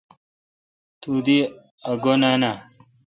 [1.01, 1.37] تو دی
[1.89, 2.53] ا گو°نان آہ۔